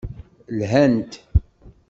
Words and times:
Lhant. 0.59 1.11